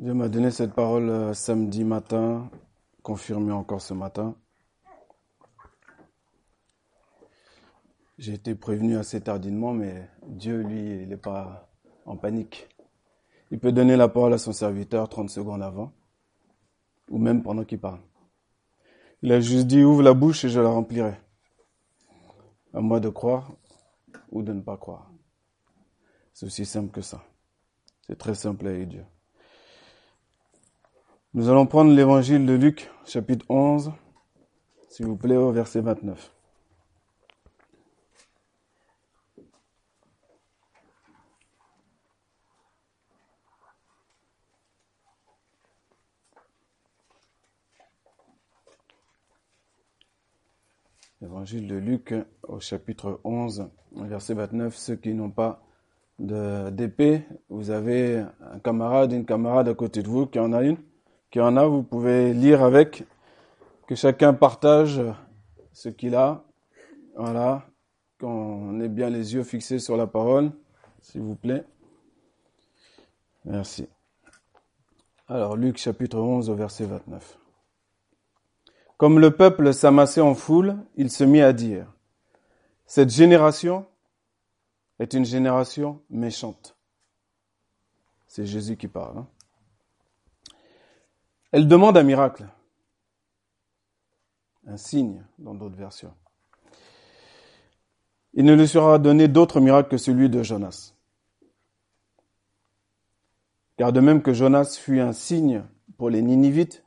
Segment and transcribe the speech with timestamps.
[0.00, 2.48] Dieu m'a donné cette parole euh, samedi matin,
[3.02, 4.34] confirmée encore ce matin.
[8.16, 11.70] J'ai été prévenu assez tardivement, mais Dieu, lui, il n'est pas
[12.06, 12.66] en panique.
[13.50, 15.92] Il peut donner la parole à son serviteur 30 secondes avant,
[17.10, 18.00] ou même pendant qu'il parle.
[19.20, 21.12] Il a juste dit, ouvre la bouche et je la remplirai.
[22.72, 23.52] À moi de croire
[24.32, 25.10] ou de ne pas croire.
[26.32, 27.22] C'est aussi simple que ça.
[28.06, 29.04] C'est très simple avec Dieu.
[31.32, 33.92] Nous allons prendre l'évangile de Luc, chapitre 11,
[34.88, 36.34] s'il vous plaît, au verset 29.
[51.22, 52.12] Évangile de Luc
[52.42, 54.74] au chapitre 11, verset 29.
[54.74, 55.62] Ceux qui n'ont pas
[56.18, 60.76] d'épée, vous avez un camarade, une camarade à côté de vous qui en a une,
[61.30, 63.04] qui en a, vous pouvez lire avec,
[63.86, 65.00] que chacun partage
[65.72, 66.44] ce qu'il a.
[67.16, 67.66] Voilà,
[68.20, 70.52] qu'on ait bien les yeux fixés sur la parole,
[71.00, 71.64] s'il vous plaît.
[73.44, 73.86] Merci.
[75.28, 77.38] Alors, Luc chapitre 11 au verset 29.
[78.96, 81.86] Comme le peuple s'amassait en foule, il se mit à dire,
[82.86, 83.86] cette génération
[84.98, 86.76] est une génération méchante.
[88.26, 89.18] C'est Jésus qui parle.
[89.18, 89.26] Hein.
[91.52, 92.46] Elle demande un miracle,
[94.66, 96.14] un signe dans d'autres versions.
[98.34, 100.94] Il ne lui sera donné d'autre miracle que celui de Jonas.
[103.76, 105.64] Car de même que Jonas fut un signe
[105.96, 106.84] pour les Ninivites,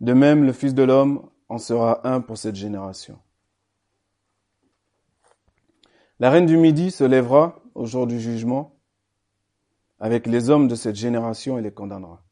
[0.00, 3.18] de même, le Fils de l'homme en sera un pour cette génération.
[6.20, 8.76] La reine du Midi se lèvera au jour du jugement
[9.98, 12.22] avec les hommes de cette génération et les condamnera,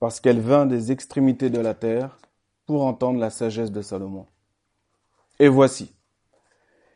[0.00, 2.18] parce qu'elle vint des extrémités de la terre
[2.66, 4.26] pour entendre la sagesse de Salomon.
[5.38, 5.94] Et voici,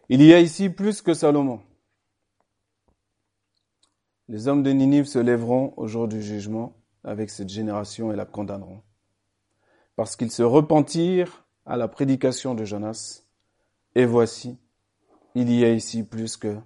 [0.09, 1.61] il y a ici plus que Salomon.
[4.29, 8.27] Les hommes de Ninive se lèveront au jour du jugement avec cette génération et la
[8.27, 8.83] condamneront
[9.99, 13.25] parce qu'ils se repentirent à la prédication de Jonas.
[13.97, 14.57] Et voici,
[15.35, 16.57] il y a ici plus que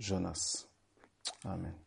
[0.00, 0.66] Jonas.
[1.44, 1.81] Amen.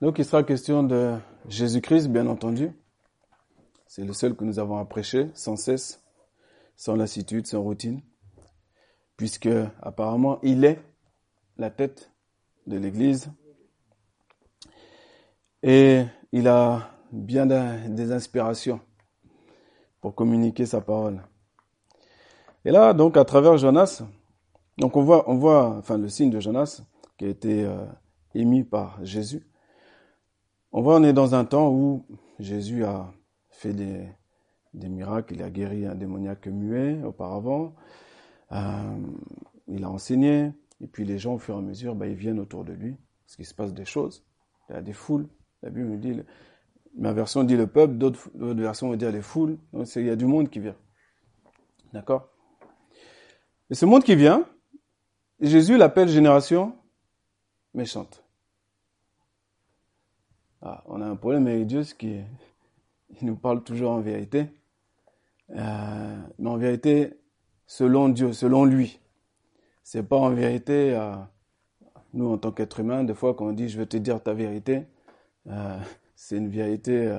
[0.00, 1.16] Donc il sera question de
[1.48, 2.72] Jésus-Christ, bien entendu.
[3.86, 6.02] C'est le seul que nous avons à prêcher sans cesse,
[6.76, 8.00] sans lassitude, sans routine,
[9.18, 9.50] puisque
[9.82, 10.80] apparemment il est
[11.58, 12.10] la tête
[12.66, 13.30] de l'Église.
[15.62, 18.80] Et il a bien des inspirations
[20.00, 21.22] pour communiquer sa parole.
[22.64, 24.02] Et là, donc, à travers Jonas,
[24.78, 26.82] donc on voit, on voit, enfin, le signe de Jonas
[27.18, 27.84] qui a été euh,
[28.34, 29.46] émis par Jésus.
[30.72, 32.06] On voit, on est dans un temps où
[32.38, 33.12] Jésus a
[33.50, 34.08] fait des,
[34.74, 37.74] des miracles, il a guéri un démoniaque muet auparavant,
[38.52, 38.96] euh,
[39.66, 42.38] il a enseigné, et puis les gens, au fur et à mesure, bah, ils viennent
[42.38, 44.24] autour de lui, parce qu'il se passe des choses,
[44.68, 45.28] il y a des foules.
[45.62, 46.22] La Bible dit,
[46.96, 49.58] Ma version dit le peuple, d'autres versions vont dire les foules.
[49.72, 50.76] Donc il y a du monde qui vient.
[51.92, 52.28] D'accord?
[53.70, 54.44] Et ce monde qui vient,
[55.40, 56.74] Jésus l'appelle génération
[57.74, 58.24] méchante.
[60.62, 62.20] Ah, on a un problème avec Dieu, ce qui
[63.20, 64.46] il nous parle toujours en vérité.
[65.56, 67.14] Euh, mais en vérité,
[67.66, 69.00] selon Dieu, selon lui.
[69.82, 71.16] C'est pas en vérité, euh,
[72.12, 74.34] nous en tant qu'être humain, des fois quand on dit je vais te dire ta
[74.34, 74.84] vérité,
[75.48, 75.78] euh,
[76.14, 77.18] c'est une vérité,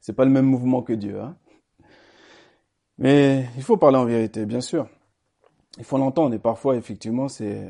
[0.00, 1.20] c'est pas le même mouvement que Dieu.
[1.20, 1.36] Hein.
[2.98, 4.88] Mais il faut parler en vérité, bien sûr.
[5.78, 7.68] Il faut l'entendre et parfois, effectivement, c'est,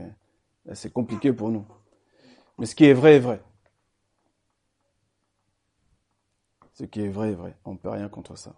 [0.73, 1.65] c'est compliqué pour nous.
[2.59, 3.41] Mais ce qui est vrai est vrai.
[6.75, 7.57] Ce qui est vrai est vrai.
[7.65, 8.55] On ne peut rien contre ça.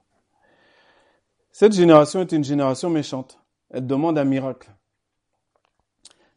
[1.53, 3.41] Cette génération est une génération méchante.
[3.71, 4.71] Elle demande un miracle.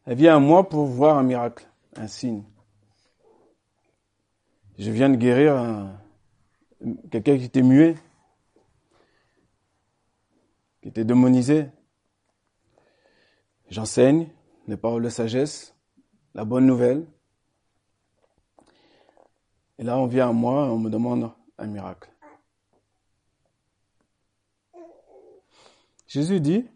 [0.06, 2.44] Elle vient à moi pour voir un miracle, un signe.
[4.78, 5.90] Je viens de guérir
[7.10, 7.96] quelqu'un qui était muet,
[10.82, 11.66] qui était démonisé.
[13.70, 14.28] J'enseigne
[14.68, 15.74] les paroles de sagesse,
[16.34, 17.06] la bonne nouvelle.
[19.78, 22.10] Et là, on vient à moi, on me demande un miracle.
[26.06, 26.66] Jésus dit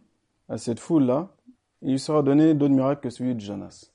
[0.49, 1.35] à cette foule-là,
[1.81, 3.91] il sera donné d'autres miracles que celui de Jonas.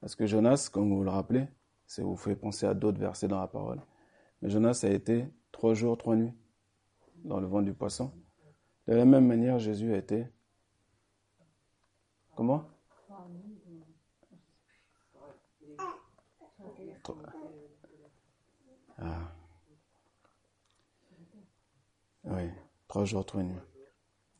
[0.00, 1.46] Parce que Jonas, comme vous le rappelez,
[1.86, 3.80] ça vous fait penser à d'autres versets dans la parole.
[4.42, 6.34] Mais Jonas a été trois jours, trois nuits
[7.24, 8.12] dans le vent du poisson.
[8.86, 10.26] De la même manière, Jésus a été.
[12.34, 12.64] Comment?
[19.00, 19.32] Ah.
[22.30, 22.50] Oui,
[22.88, 23.56] trois jours, trois nuits.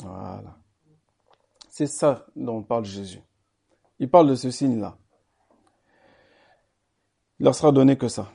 [0.00, 0.58] Voilà.
[1.70, 3.20] C'est ça dont parle Jésus.
[3.98, 4.98] Il parle de ce signe-là.
[7.38, 8.30] Il leur sera donné que ça.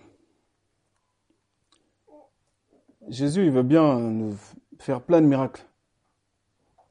[3.09, 4.35] Jésus, il veut bien nous
[4.79, 5.65] faire plein de miracles.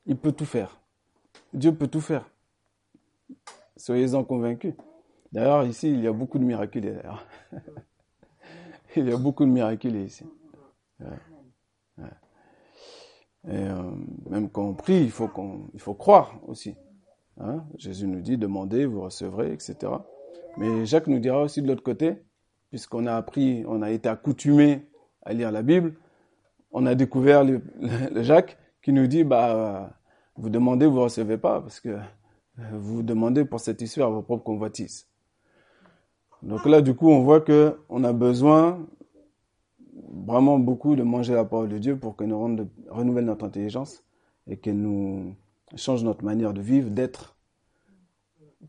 [0.07, 0.81] Il peut tout faire.
[1.53, 2.29] Dieu peut tout faire.
[3.77, 4.75] Soyez-en convaincus.
[5.33, 7.01] D'ailleurs, ici, il y a beaucoup de miraculés.
[8.97, 10.25] il y a beaucoup de miraculés ici.
[13.49, 13.83] Et euh,
[14.31, 16.77] même quand on prie, il faut, qu'on, il faut croire aussi.
[17.41, 17.65] Hein?
[17.77, 19.93] Jésus nous dit, demandez, vous recevrez, etc.
[20.57, 22.23] Mais Jacques nous dira aussi de l'autre côté,
[22.71, 24.87] puisqu'on a appris, on a été accoutumé
[25.23, 25.95] à lire la Bible,
[26.73, 27.63] on a découvert le,
[28.23, 29.91] Jacques qui nous dit, bah,
[30.37, 31.97] vous demandez, vous recevez pas, parce que
[32.73, 35.07] vous demandez pour satisfaire vos propres convoitises.
[36.43, 38.87] Donc là, du coup, on voit que on a besoin
[40.13, 44.05] vraiment beaucoup de manger la parole de Dieu pour qu'elle nous renouvelle notre intelligence
[44.47, 45.35] et qu'elle nous
[45.77, 47.37] change notre manière de vivre, d'être,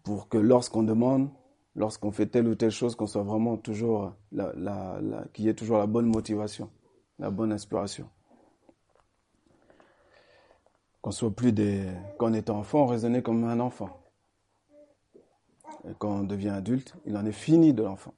[0.03, 1.29] pour que lorsqu'on demande,
[1.75, 5.49] lorsqu'on fait telle ou telle chose, qu'on soit vraiment toujours la, la, la qu'il y
[5.49, 6.69] ait toujours la bonne motivation,
[7.19, 8.09] la bonne inspiration.
[11.01, 11.85] Qu'on soit plus des,
[12.17, 13.89] quand on était enfant, on raisonnait comme un enfant.
[15.85, 18.13] Et quand on devient adulte, il en est fini de l'enfant.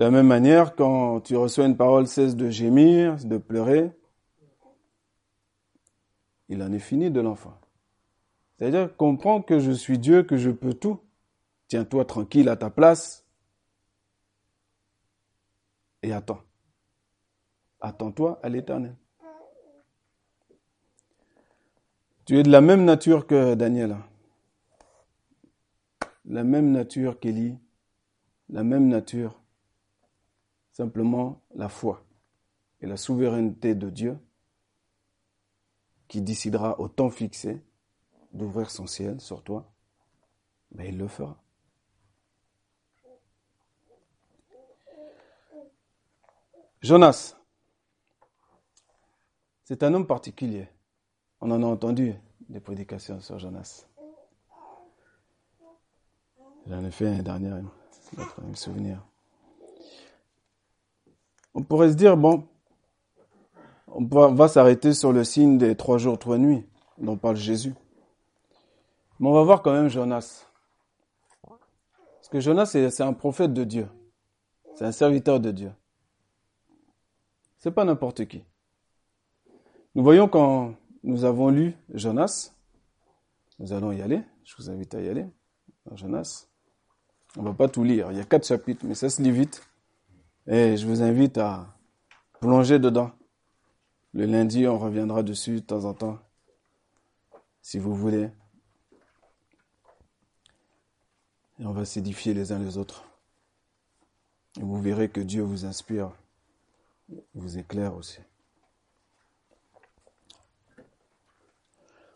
[0.00, 3.92] De la même manière, quand tu reçois une parole, cesse de gémir, de pleurer,
[6.48, 7.60] il en est fini de l'enfant.
[8.56, 11.00] C'est-à-dire, comprends que je suis Dieu, que je peux tout.
[11.68, 13.26] Tiens-toi tranquille à ta place
[16.02, 16.40] et attends.
[17.82, 18.96] Attends-toi à l'éternel.
[22.24, 23.98] Tu es de la même nature que Daniel.
[26.24, 27.58] La même nature qu'Élie.
[28.48, 29.39] La même nature
[30.72, 32.04] simplement la foi
[32.80, 34.18] et la souveraineté de Dieu
[36.08, 37.62] qui décidera au temps fixé
[38.32, 39.70] d'ouvrir son ciel sur toi,
[40.72, 41.40] mais il le fera.
[46.82, 47.36] Jonas,
[49.64, 50.68] c'est un homme particulier.
[51.40, 52.14] On en a entendu
[52.48, 53.86] des prédications sur Jonas.
[56.66, 57.62] J'en ai fait un dernier,
[58.54, 59.09] souvenir
[61.54, 62.46] on pourrait se dire, bon,
[63.88, 66.64] on va s'arrêter sur le signe des trois jours, trois nuits
[66.98, 67.74] dont parle Jésus.
[69.18, 70.46] Mais on va voir quand même Jonas.
[71.42, 73.88] Parce que Jonas, c'est un prophète de Dieu.
[74.74, 75.72] C'est un serviteur de Dieu.
[77.58, 78.42] C'est pas n'importe qui.
[79.94, 82.52] Nous voyons quand nous avons lu Jonas,
[83.58, 85.26] nous allons y aller, je vous invite à y aller,
[85.92, 86.46] Jonas.
[87.36, 89.62] On va pas tout lire, il y a quatre chapitres, mais ça se lit vite.
[90.52, 91.78] Et je vous invite à
[92.40, 93.12] plonger dedans.
[94.12, 96.18] Le lundi, on reviendra dessus de temps en temps,
[97.62, 98.28] si vous voulez.
[101.60, 103.04] Et on va s'édifier les uns les autres.
[104.58, 106.10] Et vous verrez que Dieu vous inspire,
[107.32, 108.18] vous éclaire aussi.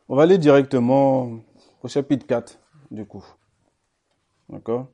[0.09, 1.39] On va aller directement
[1.85, 2.59] au chapitre 4,
[2.91, 3.25] du coup.
[4.49, 4.89] D'accord?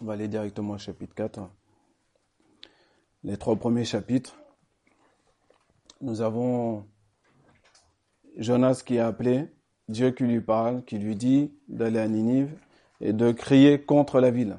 [0.00, 1.46] On va aller directement au chapitre 4
[3.24, 4.36] les trois premiers chapitres,
[6.00, 6.86] nous avons
[8.36, 9.46] Jonas qui est appelé,
[9.88, 12.58] Dieu qui lui parle, qui lui dit d'aller à Ninive
[13.00, 14.58] et de crier contre la ville.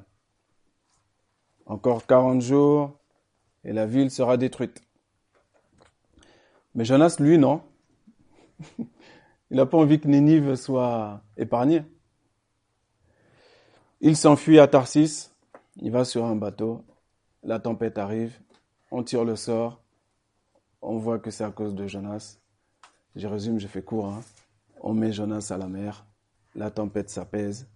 [1.65, 2.97] Encore 40 jours
[3.63, 4.81] et la ville sera détruite.
[6.75, 7.61] Mais Jonas, lui, non.
[9.51, 11.83] Il n'a pas envie que Ninive soit épargnée.
[14.01, 15.31] Il s'enfuit à Tarsis,
[15.77, 16.83] il va sur un bateau,
[17.43, 18.37] la tempête arrive,
[18.93, 19.81] on tire le sort,
[20.83, 22.37] on voit que c'est à cause de Jonas.
[23.15, 24.05] Je résume, je fais court.
[24.05, 24.21] Hein.
[24.81, 26.05] On met Jonas à la mer,
[26.53, 27.67] la tempête s'apaise.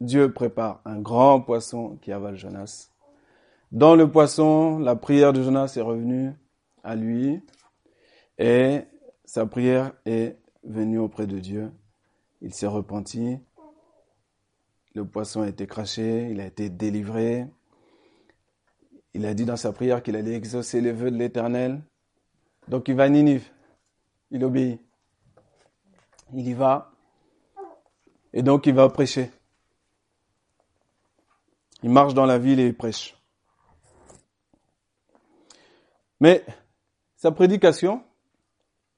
[0.00, 2.88] Dieu prépare un grand poisson qui avale Jonas.
[3.70, 6.32] Dans le poisson, la prière de Jonas est revenue
[6.82, 7.42] à lui
[8.38, 8.80] et
[9.26, 11.70] sa prière est venue auprès de Dieu.
[12.40, 13.36] Il s'est repenti.
[14.94, 17.46] Le poisson a été craché, il a été délivré.
[19.14, 21.82] Il a dit dans sa prière qu'il allait exaucer les vœux de l'Éternel.
[22.68, 23.48] Donc il va à Ninive.
[24.30, 24.80] Il obéit.
[26.32, 26.92] Il y va.
[28.32, 29.30] Et donc il va prêcher.
[31.82, 33.16] Il marche dans la ville et il prêche.
[36.20, 36.44] Mais
[37.16, 38.04] sa prédication,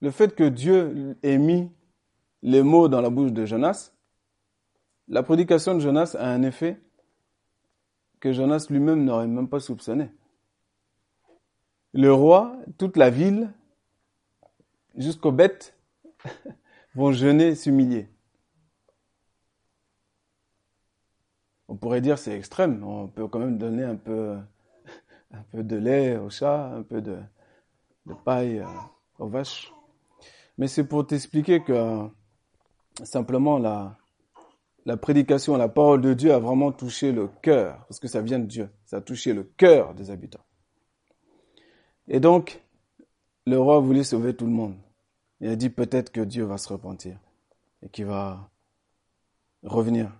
[0.00, 1.70] le fait que Dieu ait mis
[2.42, 3.92] les mots dans la bouche de Jonas,
[5.08, 6.80] la prédication de Jonas a un effet
[8.22, 10.08] que Jonas lui-même n'aurait même pas soupçonné.
[11.92, 13.52] Le roi, toute la ville,
[14.96, 15.76] jusqu'aux bêtes,
[16.94, 18.08] vont jeûner, s'humilier.
[21.66, 22.84] On pourrait dire c'est extrême.
[22.84, 24.38] On peut quand même donner un peu,
[25.52, 27.18] de lait au chat, un peu de,
[28.06, 28.66] de paille euh,
[29.18, 29.74] aux vaches.
[30.58, 32.08] Mais c'est pour t'expliquer que
[33.02, 33.98] simplement la,
[34.84, 38.38] la prédication, la parole de Dieu a vraiment touché le cœur, parce que ça vient
[38.38, 38.68] de Dieu.
[38.84, 40.44] Ça a touché le cœur des habitants.
[42.08, 42.60] Et donc,
[43.46, 44.76] le roi voulait sauver tout le monde.
[45.40, 47.18] Il a dit peut-être que Dieu va se repentir
[47.82, 48.50] et qu'il va
[49.62, 50.12] revenir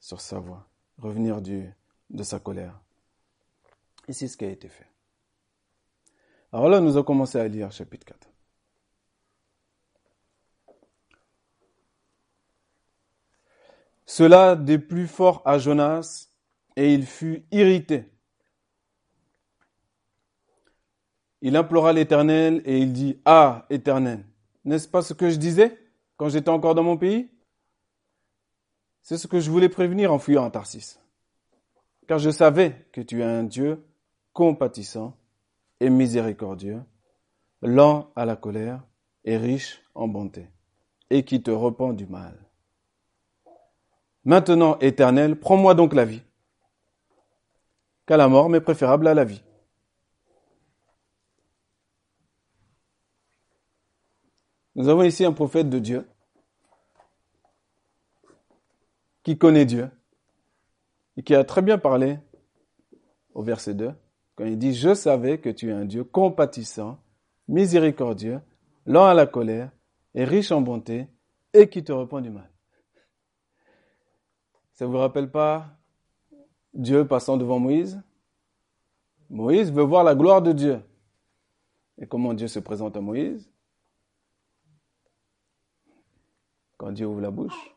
[0.00, 0.66] sur sa voie,
[0.98, 1.70] revenir du,
[2.10, 2.80] de sa colère.
[4.08, 4.86] Et c'est ce qui a été fait.
[6.52, 8.31] Alors là, nous avons commencé à lire chapitre 4.
[14.06, 16.28] Cela des plus fort à Jonas,
[16.76, 18.04] et il fut irrité.
[21.40, 24.24] Il implora l'Éternel et il dit, Ah, Éternel,
[24.64, 25.78] n'est-ce pas ce que je disais
[26.16, 27.28] quand j'étais encore dans mon pays?
[29.02, 31.00] C'est ce que je voulais prévenir en fuyant à Tarsis.
[32.06, 33.84] Car je savais que tu es un Dieu
[34.32, 35.16] compatissant
[35.80, 36.80] et miséricordieux,
[37.60, 38.82] lent à la colère
[39.24, 40.48] et riche en bonté,
[41.10, 42.38] et qui te repent du mal.
[44.24, 46.22] Maintenant, Éternel, prends-moi donc la vie,
[48.06, 49.42] car la mort m'est préférable à la vie.
[54.74, 56.08] Nous avons ici un prophète de Dieu
[59.22, 59.90] qui connaît Dieu
[61.16, 62.18] et qui a très bien parlé
[63.34, 63.92] au verset 2
[64.34, 66.98] quand il dit Je savais que tu es un Dieu compatissant,
[67.48, 68.40] miséricordieux,
[68.86, 69.70] lent à la colère
[70.14, 71.06] et riche en bonté
[71.52, 72.51] et qui te repent du mal.
[74.74, 75.68] Ça vous rappelle pas
[76.74, 78.00] Dieu passant devant Moïse?
[79.28, 80.82] Moïse veut voir la gloire de Dieu.
[81.98, 83.50] Et comment Dieu se présente à Moïse?
[86.76, 87.74] Quand Dieu ouvre la bouche,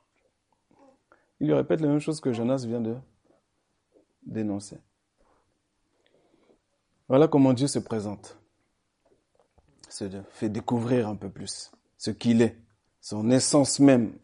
[1.39, 2.95] il lui répète la même chose que Jonas vient de
[4.23, 4.79] dénoncer.
[7.07, 8.39] Voilà comment Dieu se présente.
[9.89, 12.57] Se fait découvrir un peu plus ce qu'il est,
[12.99, 14.17] son essence même,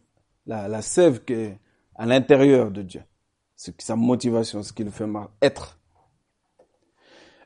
[0.46, 1.60] la, la sève qui est
[2.02, 3.04] à l'intérieur de Dieu,
[3.56, 5.06] sa motivation, ce qui le fait
[5.40, 5.78] être.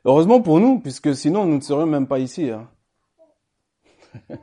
[0.06, 2.48] Heureusement pour nous, puisque sinon nous ne serions même pas ici.
[2.48, 2.66] Hein.
[4.30, 4.38] Il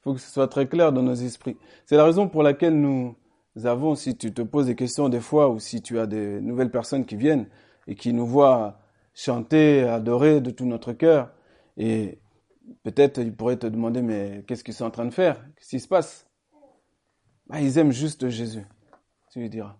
[0.00, 1.58] faut que ce soit très clair dans nos esprits.
[1.84, 3.14] C'est la raison pour laquelle nous
[3.62, 6.70] avons, si tu te poses des questions des fois, ou si tu as des nouvelles
[6.70, 7.46] personnes qui viennent
[7.86, 8.78] et qui nous voient
[9.12, 11.30] chanter, adorer de tout notre cœur,
[11.76, 12.18] et
[12.84, 15.44] peut-être ils pourraient te demander, mais qu'est-ce qu'ils sont en train de faire?
[15.56, 16.26] Qu'est-ce qui se passe?
[17.48, 18.64] Bah, Ils aiment juste Jésus,
[19.30, 19.76] tu lui diras.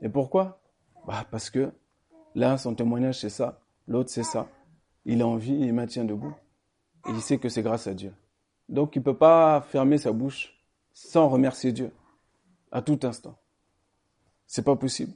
[0.00, 0.60] Et pourquoi?
[1.06, 1.72] Bah, Parce que
[2.34, 4.48] l'un, son témoignage, c'est ça, l'autre, c'est ça.
[5.04, 6.34] Il a envie, il maintient debout.
[7.06, 8.14] Il sait que c'est grâce à Dieu.
[8.68, 10.54] Donc il ne peut pas fermer sa bouche
[10.94, 11.92] sans remercier Dieu
[12.72, 13.36] à tout instant.
[14.46, 15.12] C'est pas possible.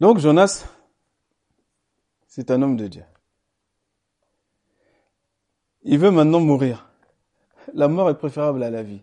[0.00, 0.66] Donc Jonas,
[2.26, 3.04] c'est un homme de Dieu.
[5.86, 6.88] Il veut maintenant mourir.
[7.74, 9.02] La mort est préférable à la vie.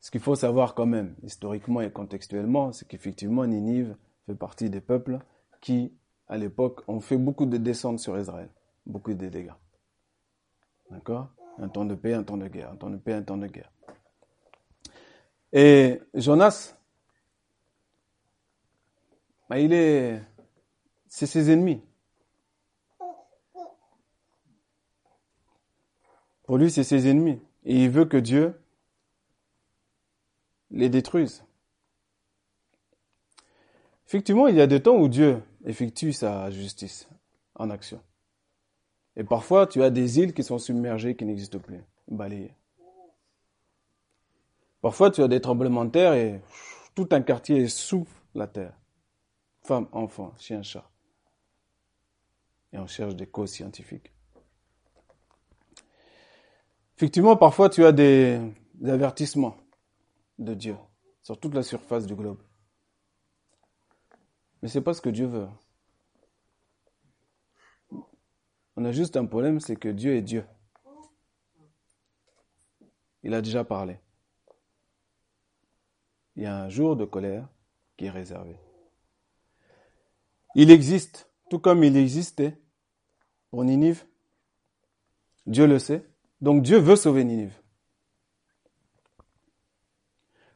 [0.00, 3.94] Ce qu'il faut savoir quand même, historiquement et contextuellement, c'est qu'effectivement Ninive
[4.24, 5.18] fait partie des peuples
[5.60, 5.92] qui,
[6.28, 8.48] à l'époque, ont fait beaucoup de descentes sur Israël,
[8.86, 9.52] beaucoup de dégâts.
[10.90, 11.28] D'accord?
[11.58, 13.48] Un temps de paix, un temps de guerre, un temps de paix, un temps de
[13.48, 13.70] guerre.
[15.52, 16.74] Et Jonas,
[19.50, 20.22] bah, il est,
[21.06, 21.82] c'est ses ennemis.
[26.46, 27.40] Pour lui, c'est ses ennemis.
[27.64, 28.54] Et il veut que Dieu
[30.70, 31.44] les détruisent.
[34.06, 37.08] Effectivement, il y a des temps où Dieu effectue sa justice
[37.56, 38.00] en action.
[39.16, 42.54] Et parfois, tu as des îles qui sont submergées, qui n'existent plus, balayées.
[44.80, 46.40] Parfois, tu as des tremblements de terre et
[46.94, 48.74] tout un quartier est sous la terre.
[49.62, 50.88] Femmes, enfants, chiens, chats.
[52.72, 54.12] Et on cherche des causes scientifiques.
[56.96, 58.40] Effectivement, parfois, tu as des
[58.84, 59.56] avertissements
[60.38, 60.76] de Dieu
[61.22, 62.40] sur toute la surface du globe.
[64.62, 65.48] Mais c'est pas ce que Dieu veut.
[68.76, 70.46] On a juste un problème, c'est que Dieu est Dieu.
[73.22, 73.98] Il a déjà parlé.
[76.36, 77.48] Il y a un jour de colère
[77.96, 78.58] qui est réservé.
[80.54, 82.58] Il existe, tout comme il existait
[83.50, 84.06] pour Ninive.
[85.46, 86.08] Dieu le sait,
[86.40, 87.54] Donc Dieu veut sauver Ninive.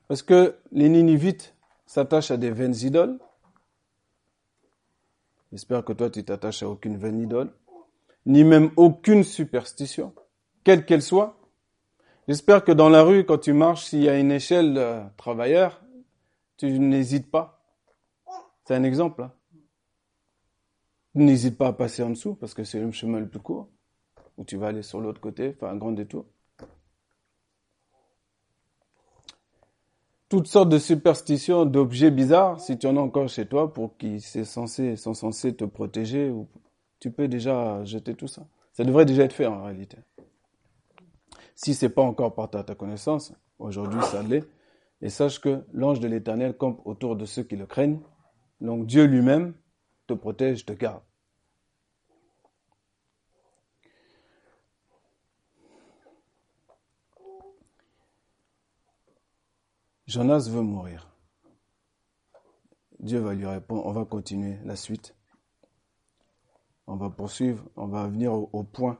[0.08, 1.54] Parce que les Ninivites
[1.86, 3.18] s'attachent à des vaines idoles.
[5.52, 7.52] J'espère que toi tu t'attaches à aucune vaine idole,
[8.26, 10.14] ni même aucune superstition,
[10.62, 11.36] quelle qu'elle soit.
[12.28, 15.82] J'espère que dans la rue, quand tu marches, s'il y a une échelle de travailleur,
[16.56, 17.64] tu n'hésites pas.
[18.64, 19.22] C'est un exemple.
[19.22, 19.32] Hein.
[21.14, 23.68] N'hésite pas à passer en dessous parce que c'est le chemin le plus court.
[24.40, 26.24] Ou tu vas aller sur l'autre côté, faire un grand détour.
[30.30, 34.18] Toutes sortes de superstitions, d'objets bizarres, si tu en as encore chez toi, pour qui
[34.22, 36.32] c'est censé, sont censés te protéger,
[37.00, 38.46] tu peux déjà jeter tout ça.
[38.72, 39.98] Ça devrait déjà être fait en réalité.
[41.54, 44.48] Si c'est pas encore à ta connaissance, aujourd'hui ça l'est.
[45.02, 48.00] Et sache que l'ange de l'éternel campe autour de ceux qui le craignent.
[48.62, 49.52] Donc Dieu lui-même
[50.06, 51.02] te protège, te garde.
[60.10, 61.06] Jonas veut mourir.
[62.98, 65.14] Dieu va lui répondre, on va continuer la suite.
[66.88, 68.98] On va poursuivre, on va venir au, point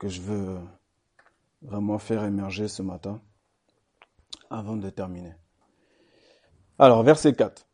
[0.00, 0.58] que je veux
[1.62, 3.22] vraiment faire émerger ce matin
[4.50, 5.36] avant de terminer.
[6.80, 7.64] Alors, verset 4.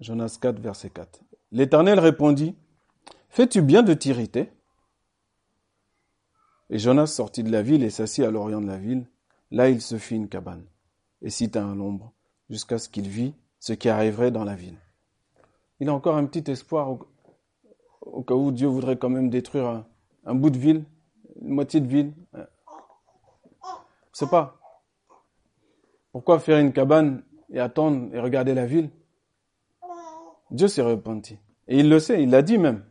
[0.00, 1.22] Jonas 4, verset 4.
[1.50, 2.58] L'Éternel répondit,
[3.30, 4.52] Fais-tu bien de t'irriter?
[6.68, 9.08] Et Jonas sortit de la ville et s'assit à l'orient de la ville.
[9.50, 10.66] Là, il se fit une cabane
[11.22, 12.12] et tint à l'ombre,
[12.48, 14.78] jusqu'à ce qu'il vit ce qui arriverait dans la ville.
[15.78, 16.96] Il a encore un petit espoir
[18.00, 19.84] au, cas où Dieu voudrait quand même détruire
[20.24, 20.84] un, bout de ville,
[21.40, 22.12] une moitié de ville.
[24.18, 24.58] Je pas.
[26.12, 28.90] Pourquoi faire une cabane et attendre et regarder la ville?
[30.50, 31.38] Dieu s'est repenti.
[31.68, 32.84] Et il le sait, il l'a dit même.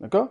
[0.00, 0.30] D'accord?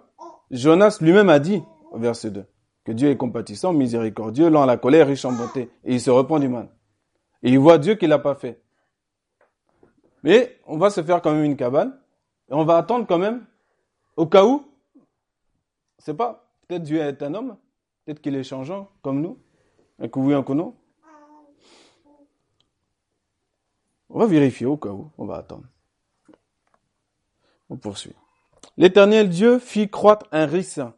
[0.50, 1.62] Jonas lui-même a dit,
[1.92, 2.46] au verset 2,
[2.83, 5.70] que Dieu est compatissant, miséricordieux, lent à la colère, riche en bonté.
[5.83, 6.70] Et il se repent du mal.
[7.44, 8.61] Et il voit Dieu qu'il n'a pas fait.
[10.24, 12.00] Mais on va se faire quand même une cabane.
[12.50, 13.46] Et on va attendre quand même,
[14.17, 14.65] au cas où,
[15.98, 17.57] c'est pas, peut-être Dieu est un homme,
[18.05, 19.37] peut-être qu'il est changeant, comme nous,
[20.00, 20.75] un coup un coup.
[24.09, 25.65] On va vérifier au cas où, on va attendre.
[27.70, 28.15] On poursuit.
[28.75, 30.94] L'éternel Dieu fit croître un ricin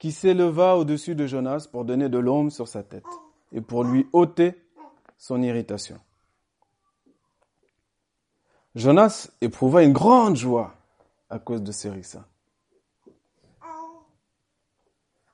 [0.00, 3.04] qui s'éleva au-dessus de Jonas pour donner de l'ombre sur sa tête
[3.52, 4.54] et pour lui ôter
[5.18, 6.00] son irritation.
[8.74, 10.74] Jonas éprouva une grande joie
[11.28, 11.90] à cause de ces.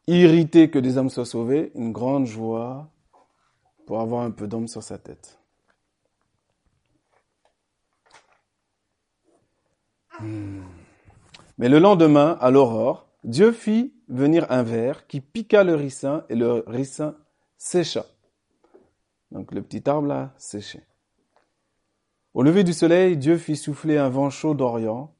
[0.08, 2.90] Irrité que des âmes soient sauvées, une grande joie
[3.86, 5.38] pour avoir un peu d'ombre sur sa tête.
[10.18, 10.62] Hmm.
[11.56, 16.34] Mais le lendemain, à l'aurore, Dieu fit venir un ver qui piqua le ricin et
[16.34, 17.16] le ricin
[17.56, 18.04] sécha.
[19.30, 20.82] Donc le petit arbre là séché.
[22.34, 25.14] Au lever du soleil, Dieu fit souffler un vent chaud d'Orient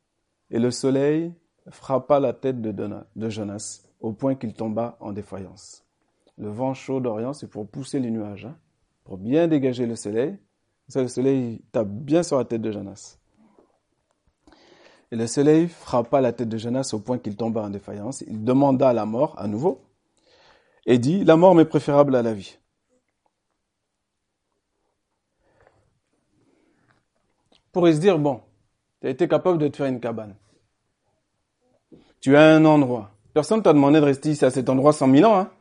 [0.50, 1.32] et le soleil
[1.70, 5.84] frappa la tête de Jonas au point qu'il tomba en défaillance.
[6.38, 8.56] Le vent chaud d'Orient, c'est pour pousser les nuages, hein,
[9.04, 10.36] pour bien dégager le soleil.
[10.88, 13.18] Ça, le soleil tape bien sur la tête de Jonas.
[15.12, 18.22] Et le soleil frappa la tête de Jonas au point qu'il tomba en défaillance.
[18.22, 19.80] Il demanda la mort à nouveau
[20.86, 22.58] et dit, la mort m'est préférable à la vie.
[27.72, 28.40] Pourrait se dire, bon,
[29.00, 30.34] tu as été capable de te faire une cabane.
[32.20, 33.10] Tu as un endroit.
[33.34, 35.38] Personne t'a demandé de rester ici à cet endroit 100 000 ans.
[35.38, 35.52] Hein.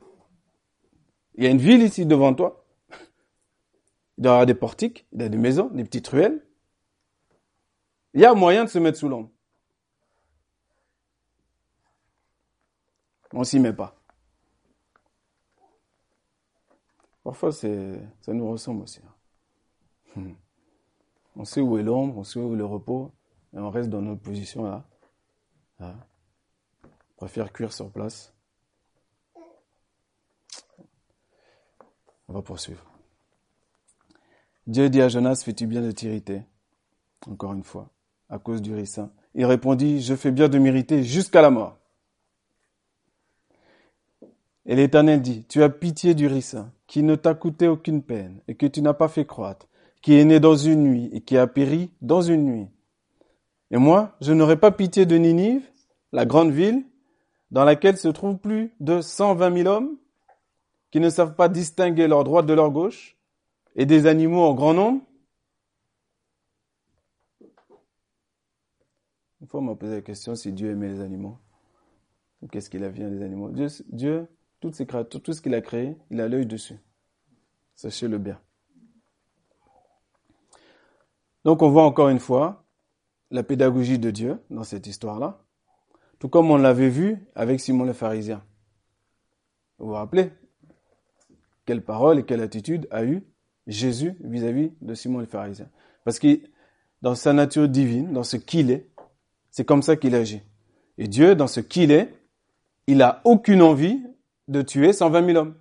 [1.36, 2.66] Il y a une ville ici devant toi.
[4.18, 6.46] Il y avoir des portiques, il y a des maisons, des petites ruelles.
[8.14, 9.30] Il y a moyen de se mettre sous l'ombre.
[13.36, 13.94] On s'y met pas.
[17.22, 19.02] Parfois, c'est, ça nous ressemble aussi.
[20.16, 20.22] Hein.
[20.22, 20.34] Hmm.
[21.36, 23.12] On sait où est l'ombre, on sait où est le repos,
[23.54, 24.86] et on reste dans notre position là.
[25.82, 28.34] On préfère cuire sur place.
[32.30, 32.90] On va poursuivre.
[34.66, 36.44] Dieu dit à Jonas, fais-tu bien de t'irriter?
[37.28, 37.90] Encore une fois,
[38.30, 39.12] à cause du ricin.
[39.34, 41.78] Il répondit, je fais bien de m'irriter jusqu'à la mort.
[44.66, 48.56] Et l'Éternel dit, tu as pitié du ricin, qui ne t'a coûté aucune peine, et
[48.56, 49.68] que tu n'as pas fait croître,
[50.02, 52.68] qui est né dans une nuit, et qui a péri dans une nuit.
[53.72, 55.68] Et moi, je n'aurai pas pitié de Ninive,
[56.12, 56.84] la grande ville,
[57.52, 59.98] dans laquelle se trouvent plus de cent vingt mille hommes,
[60.92, 63.18] qui ne savent pas distinguer leur droite de leur gauche,
[63.76, 65.02] et des animaux en grand nombre.
[69.42, 71.38] Une fois, on m'a posé la question si Dieu aimait les animaux.
[72.52, 73.50] Qu'est-ce qu'il a vu des animaux?
[73.50, 74.28] Dieu, Dieu,
[74.60, 76.80] tout ce qu'il a créé, il a l'œil dessus.
[77.76, 78.40] Sachez-le bien.
[81.44, 82.66] Donc on voit encore une fois
[83.32, 85.44] la pédagogie de Dieu dans cette histoire-là,
[86.20, 88.44] tout comme on l'avait vu avec Simon le pharisien.
[89.78, 90.32] Vous vous rappelez?
[91.66, 93.24] Quelle parole et quelle attitude a eu
[93.68, 95.70] Jésus vis-à-vis de Simon le pharisien?
[96.04, 96.40] Parce que
[97.02, 98.90] dans sa nature divine, dans ce qu'il est,
[99.52, 100.42] c'est comme ça qu'il agit.
[100.98, 102.14] Et Dieu, dans ce qu'il est,
[102.88, 104.02] il a aucune envie
[104.48, 105.56] de tuer 120 000 hommes.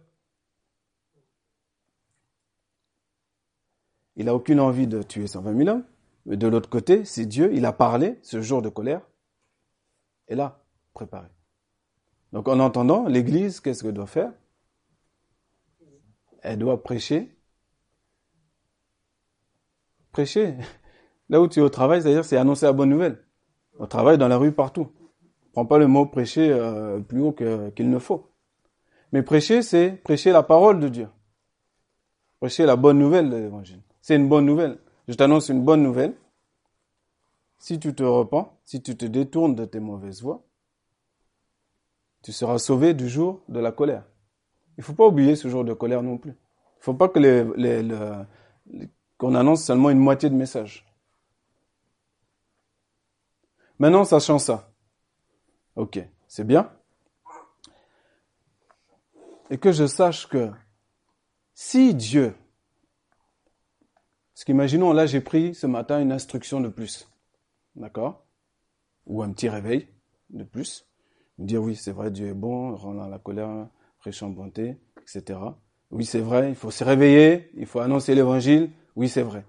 [4.16, 5.84] Il a aucune envie de tuer 120 000 hommes.
[6.26, 9.02] Mais de l'autre côté, c'est Dieu, il a parlé, ce jour de colère,
[10.28, 11.28] et là, préparé.
[12.32, 14.32] Donc en entendant, l'Église, qu'est-ce qu'elle doit faire?
[16.42, 17.36] Elle doit prêcher.
[20.12, 20.56] Prêcher.
[21.28, 23.22] Là où tu es au travail, c'est-à-dire c'est annoncer la bonne nouvelle.
[23.78, 24.90] Au travail, dans la rue, partout.
[25.52, 28.33] Prends pas le mot prêcher euh, plus haut qu'il ne faut.
[29.14, 31.08] Mais prêcher, c'est prêcher la parole de Dieu.
[32.40, 33.80] Prêcher la bonne nouvelle de l'évangile.
[34.02, 34.80] C'est une bonne nouvelle.
[35.06, 36.16] Je t'annonce une bonne nouvelle.
[37.56, 40.42] Si tu te repens, si tu te détournes de tes mauvaises voies,
[42.22, 44.02] tu seras sauvé du jour de la colère.
[44.76, 46.32] Il ne faut pas oublier ce jour de colère non plus.
[46.32, 48.26] Il ne faut pas que
[49.16, 50.84] qu'on annonce seulement une moitié de message.
[53.78, 54.72] Maintenant, sachant ça,
[55.76, 56.68] ok, c'est bien.
[59.50, 60.50] Et que je sache que
[61.54, 62.34] si Dieu
[64.34, 67.08] parce qu'imaginons, là, j'ai pris ce matin une instruction de plus.
[67.76, 68.26] D'accord
[69.06, 69.86] Ou un petit réveil
[70.30, 70.88] de plus.
[71.38, 73.68] Me dire, oui, c'est vrai, Dieu est bon, rend la colère,
[74.00, 75.38] prêchant bonté, etc.
[75.92, 78.70] Oui, c'est vrai, il faut se réveiller, il faut annoncer l'évangile.
[78.96, 79.44] Oui, c'est vrai.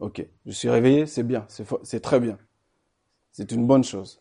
[0.00, 2.38] Ok, je suis réveillé, c'est bien, c'est très bien.
[3.30, 4.20] C'est une bonne chose.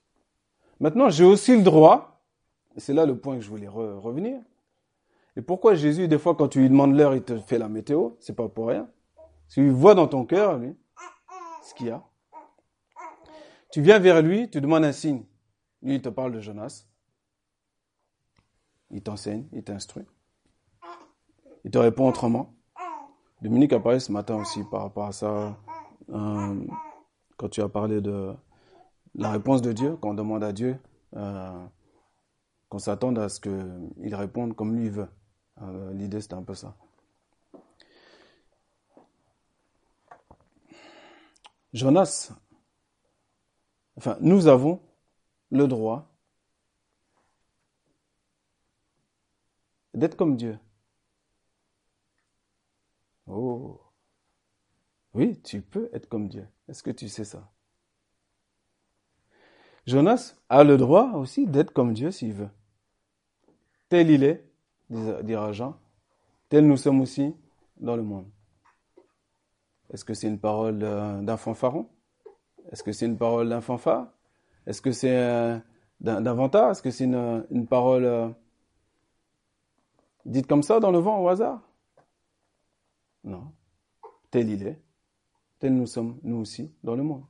[0.79, 2.23] Maintenant, j'ai aussi le droit,
[2.75, 4.39] et c'est là le point que je voulais revenir.
[5.37, 8.13] Et pourquoi Jésus, des fois, quand tu lui demandes l'heure, il te fait la météo,
[8.19, 8.89] c'est pas pour rien.
[9.49, 10.75] Tu vois dans ton cœur, lui,
[11.61, 12.03] ce qu'il y a.
[13.71, 15.23] Tu viens vers lui, tu demandes un signe.
[15.83, 16.87] Lui, il te parle de Jonas.
[18.89, 20.05] Il t'enseigne, il t'instruit.
[21.63, 22.55] Il te répond autrement.
[23.43, 25.55] Dominique a parlé ce matin aussi par rapport à ça,
[26.09, 26.65] euh,
[27.37, 28.33] quand tu as parlé de
[29.13, 30.79] la réponse de Dieu, quand on demande à Dieu,
[31.15, 31.63] euh,
[32.69, 35.07] qu'on s'attende à ce qu'il réponde comme lui veut.
[35.61, 36.75] Euh, l'idée, c'était un peu ça.
[41.73, 42.31] Jonas,
[43.97, 44.81] enfin, nous avons
[45.51, 46.09] le droit
[49.93, 50.59] d'être comme Dieu.
[53.25, 53.81] Oh.
[55.13, 56.47] Oui, tu peux être comme Dieu.
[56.67, 57.51] Est-ce que tu sais ça?
[59.85, 62.49] Jonas a le droit aussi d'être comme Dieu s'il veut.
[63.89, 64.46] Tel il est,
[64.89, 65.77] dira Jean,
[66.49, 67.35] tel nous sommes aussi
[67.77, 68.27] dans le monde.
[69.93, 71.87] Est-ce que c'est une parole d'un fanfaron?
[72.71, 74.07] Est-ce que c'est une parole d'un fanfare?
[74.65, 75.57] Est-ce que c'est euh,
[76.01, 76.71] d'un vantard?
[76.71, 78.27] Est-ce que c'est une, parole euh,
[80.25, 81.61] dite comme ça dans le vent au hasard?
[83.23, 83.53] Non.
[84.29, 84.81] Tel il est.
[85.59, 87.23] Tel nous sommes, nous aussi, dans le monde.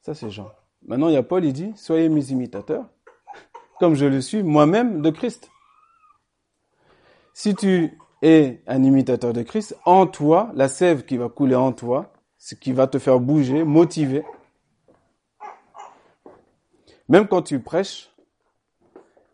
[0.00, 0.50] Ça, c'est Jean.
[0.86, 2.88] Maintenant, il y a Paul, il dit, soyez mes imitateurs,
[3.80, 5.50] comme je le suis moi-même de Christ.
[7.34, 11.72] Si tu et un imitateur de Christ, en toi, la sève qui va couler en
[11.72, 14.24] toi, ce qui va te faire bouger, motiver.
[17.08, 18.10] Même quand tu prêches,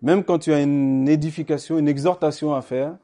[0.03, 2.97] même quand tu as une édification, une exhortation à faire,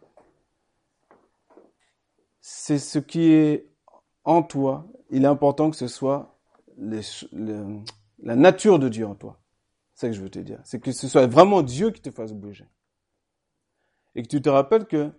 [2.40, 3.68] c'est ce qui est
[4.24, 4.86] en toi.
[5.10, 6.36] Il est important que ce soit
[6.78, 9.38] la nature de Dieu en toi.
[9.94, 10.60] C'est ce que je veux te dire.
[10.64, 12.66] C'est que ce soit vraiment Dieu qui te fasse bouger.
[14.16, 15.12] Et que tu te rappelles que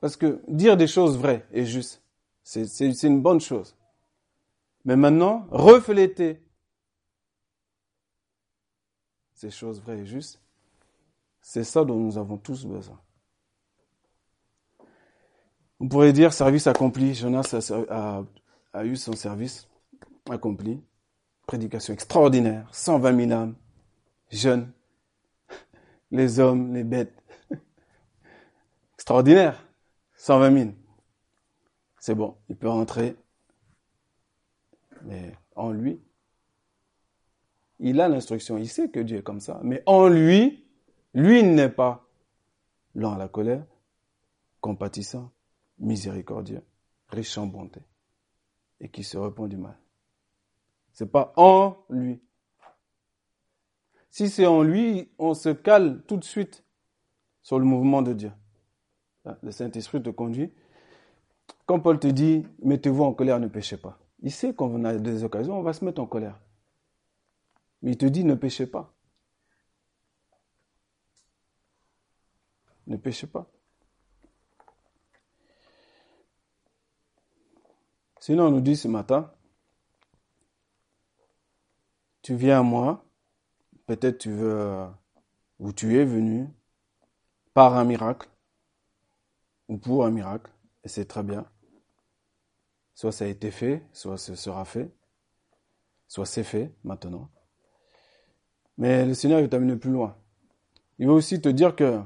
[0.00, 2.02] parce que dire des choses vraies et justes,
[2.42, 3.76] c'est une bonne chose.
[4.84, 6.42] Mais maintenant, refléter
[9.34, 10.40] ces choses vraies et justes,
[11.40, 13.00] c'est ça dont nous avons tous besoin.
[15.78, 17.14] On pourrait dire service accompli.
[17.14, 17.54] Jonas
[17.90, 18.24] a,
[18.72, 19.68] a eu son service
[20.30, 20.82] accompli.
[21.46, 22.68] Prédication extraordinaire.
[22.72, 23.54] 120 000 âmes.
[24.30, 24.72] Jeunes.
[26.10, 27.21] Les hommes, les bêtes.
[29.02, 29.66] Extraordinaire.
[30.14, 30.70] 120 000.
[31.98, 33.16] C'est bon, il peut rentrer.
[35.02, 36.00] Mais en lui,
[37.80, 39.58] il a l'instruction, il sait que Dieu est comme ça.
[39.64, 40.64] Mais en lui,
[41.14, 42.06] lui n'est pas
[42.94, 43.64] lent à la colère,
[44.60, 45.32] compatissant,
[45.80, 46.62] miséricordieux,
[47.08, 47.80] riche en bonté,
[48.78, 49.76] et qui se répond du mal.
[50.92, 52.22] C'est pas en lui.
[54.10, 56.64] Si c'est en lui, on se cale tout de suite
[57.42, 58.30] sur le mouvement de Dieu.
[59.24, 60.52] Le Saint-Esprit te conduit.
[61.66, 63.98] Quand Paul te dit, mettez-vous en colère, ne péchez pas.
[64.20, 66.38] Il sait qu'on a des occasions, on va se mettre en colère.
[67.82, 68.92] Mais il te dit, ne péchez pas.
[72.86, 73.48] Ne péchez pas.
[78.18, 79.32] Sinon, on nous dit ce matin,
[82.22, 83.04] tu viens à moi,
[83.86, 84.86] peut-être tu veux,
[85.58, 86.48] ou tu es venu
[87.52, 88.28] par un miracle,
[89.72, 90.52] ou pour un miracle,
[90.84, 91.46] et c'est très bien.
[92.94, 94.90] Soit ça a été fait, soit ce sera fait,
[96.08, 97.30] soit c'est fait maintenant.
[98.76, 100.18] Mais le Seigneur veut t'amener plus loin.
[100.98, 102.02] Il veut aussi te dire que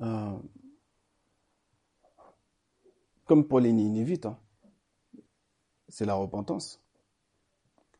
[0.00, 0.38] euh,
[3.26, 4.38] comme pour les hein,
[5.88, 6.82] c'est la repentance.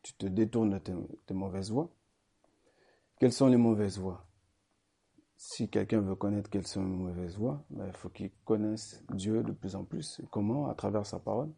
[0.01, 0.79] Tu te détournes de
[1.27, 1.89] tes, mauvaises voies.
[3.19, 4.25] Quelles sont les mauvaises voies?
[5.37, 9.43] Si quelqu'un veut connaître quelles sont les mauvaises voies, ben, il faut qu'il connaisse Dieu
[9.43, 10.19] de plus en plus.
[10.31, 10.67] Comment?
[10.67, 11.51] À travers sa parole.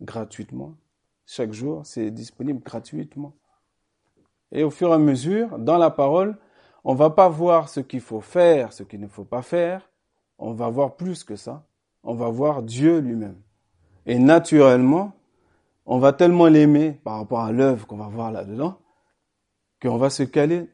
[0.00, 0.74] Gratuitement.
[1.26, 3.36] Chaque jour, c'est disponible gratuitement.
[4.52, 6.38] Et au fur et à mesure, dans la parole,
[6.82, 9.90] on va pas voir ce qu'il faut faire, ce qu'il ne faut pas faire.
[10.38, 11.66] On va voir plus que ça.
[12.02, 13.40] On va voir Dieu lui-même.
[14.06, 15.12] Et naturellement,
[15.84, 18.78] on va tellement l'aimer par rapport à l'œuvre qu'on va voir là-dedans,
[19.82, 20.70] qu'on va se caler.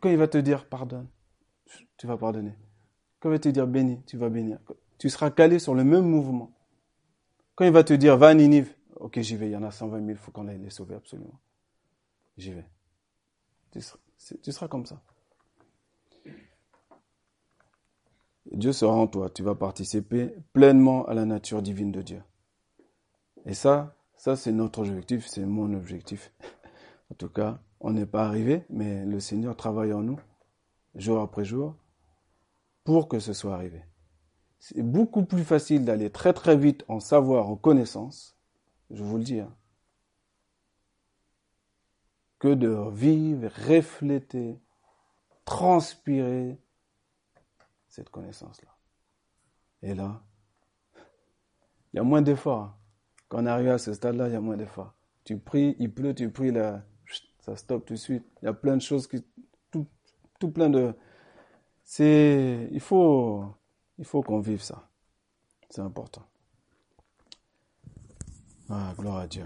[0.00, 1.08] Quand il va te dire pardonne,
[1.96, 2.54] tu vas pardonner.
[3.20, 4.58] Quand il va te dire bénis, tu vas bénir.
[4.98, 6.52] Tu seras calé sur le même mouvement.
[7.54, 9.70] Quand il va te dire va à Ninive, ok j'y vais, il y en a
[9.70, 11.38] 120 000, il faut qu'on aille les sauver absolument.
[12.36, 12.66] J'y vais.
[14.42, 15.02] Tu seras, comme ça.
[18.52, 19.28] Dieu sera en toi.
[19.30, 22.22] Tu vas participer pleinement à la nature divine de Dieu.
[23.44, 26.32] Et ça, ça c'est notre objectif, c'est mon objectif.
[27.08, 30.18] En tout cas, on n'est pas arrivé, mais le Seigneur travaille en nous,
[30.94, 31.76] jour après jour,
[32.84, 33.82] pour que ce soit arrivé.
[34.58, 38.36] C'est beaucoup plus facile d'aller très très vite en savoir, en connaissance,
[38.90, 39.54] je vous le dis, hein,
[42.38, 44.60] que de vivre, refléter,
[45.44, 46.58] transpirer
[47.88, 48.76] cette connaissance-là.
[49.82, 50.22] Et là,
[51.92, 52.78] il y a moins d'efforts.
[53.28, 54.94] Quand on arrive à ce stade-là, il y a moins d'efforts.
[55.24, 56.84] Tu pries, il pleut, tu pries, là,
[57.46, 58.24] ça stoppe tout de suite.
[58.42, 59.24] Il y a plein de choses qui,
[59.70, 59.86] tout,
[60.38, 60.94] tout plein de,
[61.84, 63.44] c'est, il faut,
[63.98, 64.88] il faut qu'on vive ça.
[65.70, 66.22] C'est important.
[68.68, 69.44] Ah, gloire à Dieu.